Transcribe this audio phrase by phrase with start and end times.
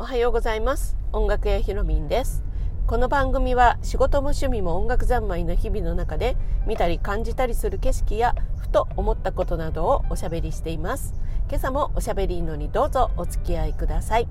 [0.00, 0.96] おはようございます。
[1.12, 2.42] 音楽屋ひろみんです。
[2.86, 11.12] この番組は仕事も趣味も音楽三昧の日々の中で見たり感じたりする景色やふと思ったことなどをおしゃべりしています。
[11.50, 14.28] 今朝もおしゃべりのにどうぞお付き合いください。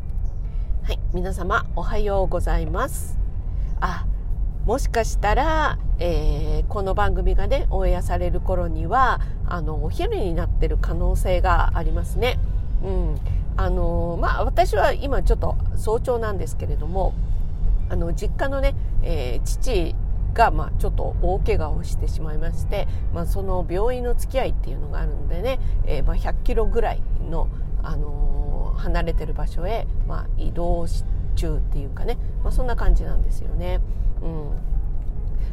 [0.81, 3.19] はい皆様おはようございます。
[3.79, 4.07] あ
[4.65, 12.39] もしかしたら、えー、この番組がねオンエアされる頃にはあのお昼になってる可能性がありますね。
[12.83, 13.15] うん。
[13.59, 17.13] あのまあ私は今ちょっと早朝なんですけれども
[17.89, 18.73] あの実家のね、
[19.03, 19.95] えー、父
[20.33, 27.49] が、まあ、ちょっと大怪我をしてしまいまして、まあ、その病院の付き合いっていうのがあるのでね、えー、まあ、100キロぐらいの、
[27.83, 30.85] あのー、離れてる場所へ、まあ、移動
[31.35, 33.81] 中っていうかね、まあ、そんな感じなんですよね。
[34.21, 34.51] うん、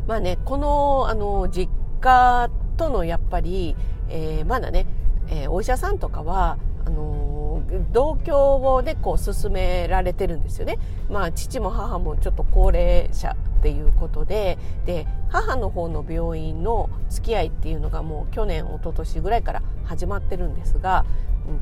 [0.06, 3.74] まあねこの、あの実家とのやっぱり、
[4.10, 4.86] えまだね、
[5.28, 7.25] えお医者さんとかはあの
[7.92, 10.78] 同居をねこう進められてるんですよね。
[11.10, 21.04] まあ父も母もちょっと高齢者っていうことでで母の方の病院の付き合いっていうのがもう去年一昨年ぐらいから始まってるんですが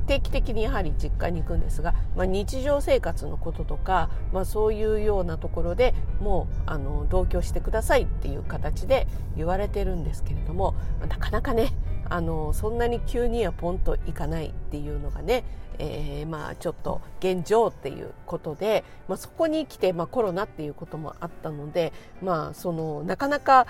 [0.06, 10.74] 定期的にやはり実家に行くんですが、まあ、日常生活のこととか、まあ、そういうようなところでもうあの同居してくださいっていう形で言われてるんですけれども
[11.08, 11.72] なかなかね
[12.08, 15.44] あのそんなに急にはポンといかないっていうのがね、
[15.78, 23.66] えー、まあちょっと現状っていうことで、まあ、そこに来て、まあ、コロナっていうこともあったので、まあ、そのなかなか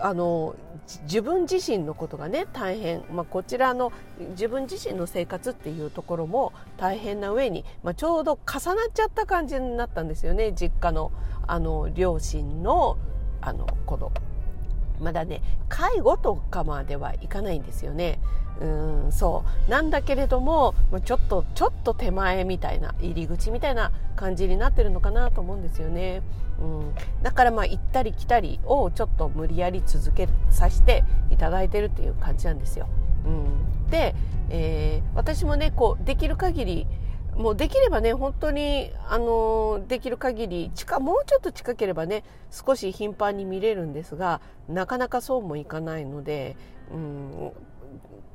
[0.00, 0.54] あの
[1.02, 3.92] 自分自身のことがね大変、まあ、こちらの
[4.30, 11.12] 自分自身の生活っていうところも大変な上に、まあ、ちょうど重なっちゃった感じになったんですよね実家の
[11.46, 12.98] あの両親の
[13.40, 14.12] あのこと
[15.00, 18.20] まだね介護とかまではいかないんですよね。
[18.60, 26.22] うんそうなんだけれどもちょっとちょっと手前みたいな入り口みたいな感じになってるのかなと思うんですよね。
[26.60, 32.88] うん、だからまあ行ったり来たりをちょっと無理やり続けさせていただいてるっていう感じなんですよ。
[33.24, 34.14] うん、で、
[34.50, 36.86] えー、私もねこうできる限り
[37.36, 46.56] もうできればね本当にあのできる限り近もうちょっと近ければね少し頻繁に見れるんですがなかなかそうもいかないので、
[46.92, 47.52] うん、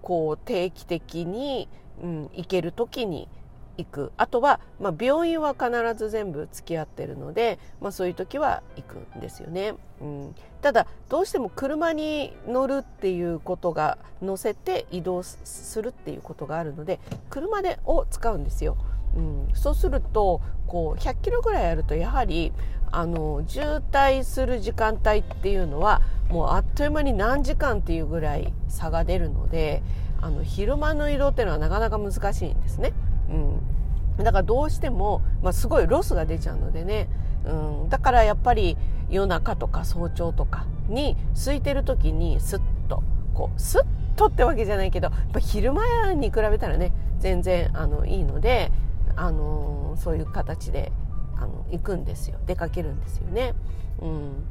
[0.01, 1.67] こう定期的に、
[2.01, 3.27] うん、行ける時に
[3.77, 4.11] 行く。
[4.17, 16.99] あとは、まあ、病院は必ず全部付き合ってるので、まあ、そういう時は行くんですよね、うん、ただどうしても車に乗るっていうことが乗せて移動するっていうことがあるので
[17.29, 18.77] 車でを使うんですよ。
[19.15, 22.51] うん、そうするとこう100キロぐらいあるとやはり
[22.91, 29.83] あの渋滞する時間帯っていうのはもうあっという間に何時間っていうぐらい差が出るので
[30.21, 32.93] あの昼間の移動っていうのはなかなか難しいんですね。
[33.29, 37.09] うん、だからどうしても、まあ、すごいロスが出ちゃうのでね、
[37.45, 38.77] うん、だからやっぱり
[39.09, 43.85] 夜中とか早朝とかに空いてる時にスッとこうスッ
[44.15, 48.71] とってわけじゃないけどやっぱ昼間に比べたらね全然あのいいので
[49.15, 50.91] あのそういう形で
[51.37, 52.39] あの行くんですよ。
[52.45, 53.53] 出かけるんですよね。
[54.01, 54.45] うん、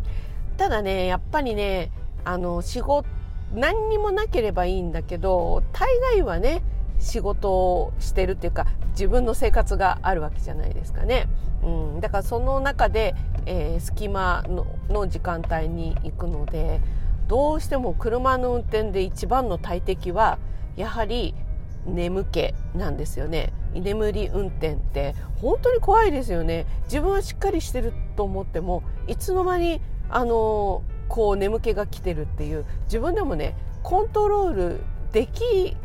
[0.57, 1.91] ただねやっぱりね
[2.25, 3.09] あの仕事
[3.55, 6.63] 何にもなければいいんだけど大概はね
[6.99, 11.29] 仕事をしてるっていうか自分の生活があるわけじゃないですかね。
[11.62, 13.15] うん、だからその中で、
[13.47, 16.81] えー、隙間のの時間帯に行くので
[17.29, 20.39] どうしても車の運転で一番の大敵は
[20.77, 21.35] やはり
[21.87, 23.53] 眠気なんですよね。
[23.75, 26.67] 居眠り運転って本当に怖いですよね。
[26.85, 29.81] 自分はしっかりしてると思ってもいつの間に
[30.12, 34.81] あのこう眠気が来てるっていう自分でもねコントロール
[35.12, 35.77] でき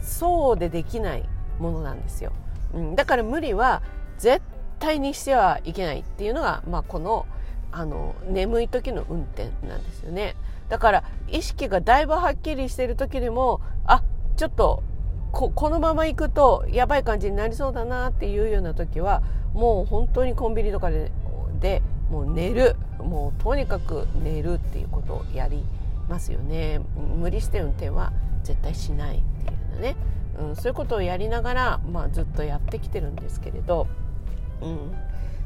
[0.00, 2.32] そうでできないものなんですよ、
[2.74, 3.82] うん、だから無理は
[4.18, 4.42] 絶
[4.78, 7.26] 対にしてはいけないっていうのが、まあ、この
[7.72, 10.34] あの眠い時の運転なんですよね。
[10.68, 14.02] だから意識がだいぶはっきりしてる時でもあ
[14.36, 14.82] ちょっと
[15.30, 19.22] ここのまま行くとやばい感じになりそうだなっていうような時は
[19.52, 21.12] もう本当にコンビニとかで
[21.60, 22.76] でもう寝る。
[23.16, 25.64] もうとにかく寝るっていうことをやり
[26.06, 26.80] ますよね。
[27.18, 28.12] 無理して運転は
[28.44, 29.96] 絶対しないっていうようなね、
[30.38, 33.86] うん、そういうことをやりながら、まあ、ずっとやってきてるんですけれど、
[34.60, 34.92] うん、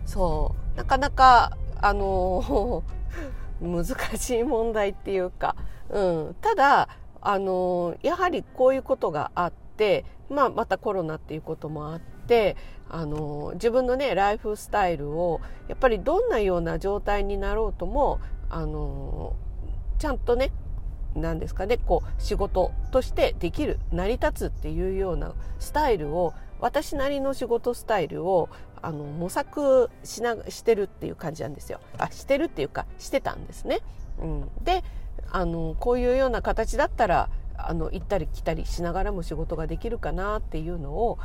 [0.05, 2.83] そうなかなかあの
[3.63, 3.85] 難
[4.17, 5.55] しい問題っていうか、
[5.91, 6.89] うん、ただ
[7.21, 12.11] あのやはりこういうことがあって、まあ、またコロナっていうこともあって
[12.89, 19.37] あの自分のねライフスタイルをやっぱりどんなような状態になろうともあの
[19.99, 20.51] ちゃんとね
[21.15, 28.49] 何ですかねこう仕事としてできる成り立つっていうようなスタイルを私なりの仕事スタイルを
[28.83, 33.81] あの模索しなしてるっていう感じなんですよあしてるっていうかしてたんですね。
[34.21, 34.83] うん、で
[35.33, 37.31] あのこういうような形だったら
[37.69, 41.19] あの行ったり来たりしながらも仕事ができるかなっていうのを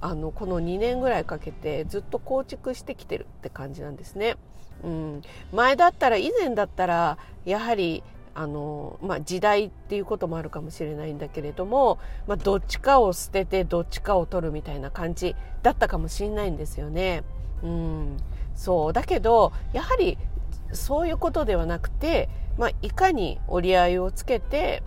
[0.00, 4.36] あのこの2年ぐらいかけてずっと構築してきてるって感じなんですね。
[4.82, 5.22] うん、
[5.52, 8.02] 前だったら以前だったらやはり
[8.34, 17.22] あの、まあ、時代っていうこともあるかもしれないんだけれども、まあ、どっちかを捨ててどっちかを取るみたいな感じだったかもしれないんですよね。
[17.62, 18.16] うん、
[18.56, 20.18] そうだけどやはり
[20.72, 22.28] そういうことではなくて、
[22.58, 24.82] まあ、いかに折り合いをつけて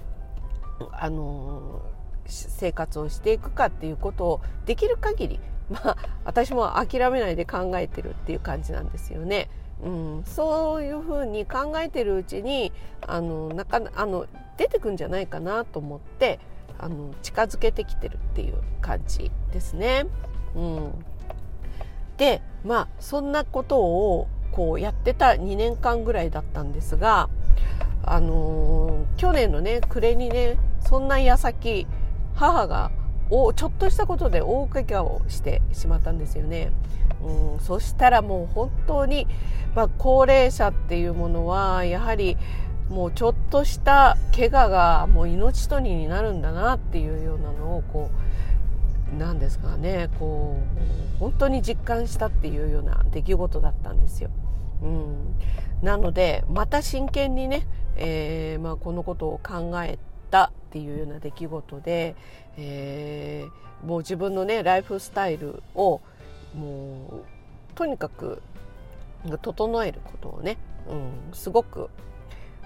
[0.91, 1.81] あの
[2.27, 5.39] 生活をしていくかっていうことをできる限り
[5.69, 9.49] まあ私も諦めないで考えてるっていう感じなんですよね。
[9.83, 12.71] うん、そういうふうに考えてるうちに
[13.05, 14.25] あのなかあの
[14.57, 16.39] 出てくんじゃないかなと思って
[16.79, 20.05] あの近づけてきてるっていう感じですね。
[20.55, 21.05] うん、
[22.17, 27.29] でまあそんなことをこうやってた2年間ぐらいだったんですが、
[28.07, 30.57] あのー、去年のね暮れにね
[30.87, 31.87] そんな矢先
[32.35, 32.91] 母が
[33.29, 36.71] おちょっとしたことで大怪我をしてしまったんですよね。
[37.23, 39.25] うん、そしたらもう本当に、
[39.73, 42.37] まあ、高齢者っていうものはやはり
[42.89, 50.59] もうちょっとした怪我がもう命取りになるんだなっていうようなのをこうなんですかねこ
[51.15, 54.29] う本当に実感したっていうような出来事だったんですよ。
[54.81, 55.35] うん、
[55.81, 59.97] なのでまた真剣にね、えーまあ、このことを考え
[60.31, 62.15] たっていうような出来事で、
[62.57, 66.01] えー、もう自分のねライフスタイルを
[66.53, 67.23] もう
[67.75, 68.41] とにかく
[69.41, 70.57] 整えることをね、
[70.89, 71.89] うん、すごく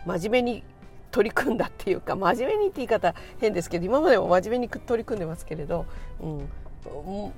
[0.05, 0.63] 真面目に
[1.11, 5.85] 取り組んだっていうか真面目にって言い方変ですけど今までも真面目に取り組んでますけれど、
[6.21, 6.49] うん、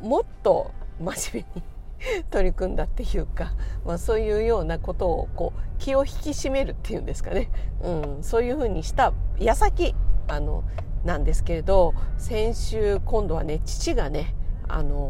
[0.02, 1.64] もっと真面目に
[2.32, 3.54] 取り組んだっていうか、
[3.86, 7.50] まあ、そういうようなことをこう気を引き締めるっていうんですかね、
[7.82, 9.96] うん、そういうふうにした矢先
[10.28, 10.64] あの
[11.04, 14.36] なんですけれど先週今度はね父がね
[14.68, 15.08] あの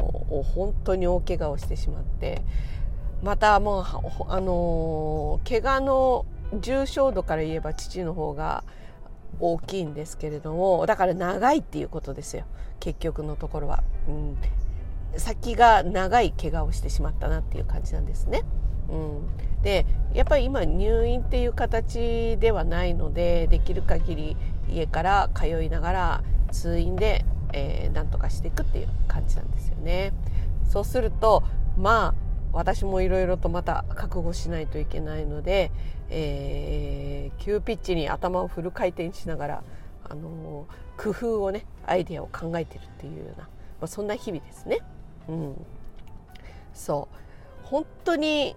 [0.56, 2.42] 本当に大怪我をしてしまって
[3.22, 3.86] またもう
[4.28, 8.64] あの怪我の重症度から言えば父の方が
[9.40, 12.46] 大きいんですけれどもだから長いっていうことですよ。
[12.80, 14.38] 結局のところは、うん、
[15.18, 18.44] 先が長い怪我をしてしまったなっていう感じなんですね。
[18.90, 24.38] うん、でやっぱり今入院っていう形ではないのでできる限り
[24.70, 30.14] 家から通いながら通院で、えー、なんとかしていくっていう感じなんですよね。
[30.68, 31.44] そうすると
[31.78, 35.72] まあ私もいろいろとまた覚悟しないといけないので、
[36.10, 39.64] えー、急ピッチに頭をフル回転しながら、
[40.04, 43.50] あのー、工夫をねアイデアを考えてるっていうような、ま
[43.82, 44.80] あ、そんな日々ですね。
[45.32, 45.66] うん、
[46.74, 47.16] そう。
[47.64, 48.56] 本当に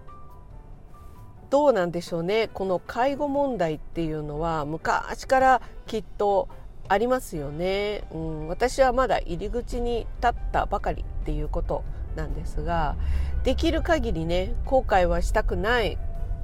[1.49, 2.49] どうなんでしょうね。
[2.53, 6.49] この介護問題っていうのは昔からきっと
[6.87, 11.83] ありますよね、うん、私はまだ入り口に立ったばかりっていうこと
[12.15, 12.95] なんですが
[13.43, 15.97] できる限りね後悔はしたくない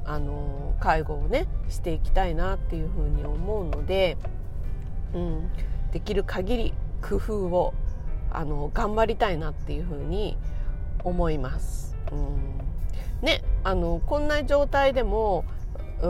[0.06, 4.18] あの介護をねしていきたいなっていうふうに思うので、
[5.14, 5.52] うん、
[5.92, 7.74] できる限り工夫を
[8.32, 10.38] あの頑張りたいなっていうふうに
[11.04, 11.96] 思います。
[12.12, 12.62] うん
[13.22, 15.46] ね、あのこんな状態でも
[16.02, 16.08] うー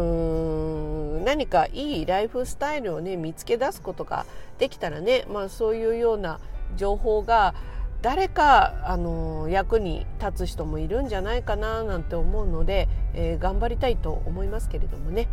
[1.20, 4.26] ん何かいいライフスタイルをね見つけ出すことが
[4.60, 6.40] できたらね、まあ、そういうような
[6.78, 7.54] 情報が
[8.02, 15.28] 誰かあの役に立つ人もいるんじゃないかななんて思うので、えー、頑張りたいと思いますけれどもね。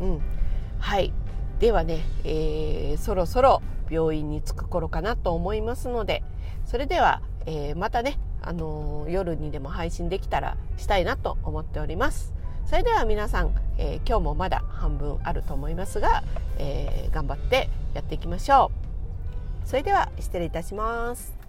[0.00, 0.20] うん、
[0.78, 1.12] はい
[1.60, 6.22] ではね、えー、そろそろ病院に着く頃かなと思いますので
[6.66, 12.32] それでは、えー、またね、あの夜にでも配信できたらしたいなと思っております。
[12.66, 16.24] それでは皆さん、え今日もまだ半分あると思いますが、
[16.58, 18.70] え頑張ってやっていきましょ
[19.64, 19.68] う。
[19.68, 21.43] それでは失礼いたします。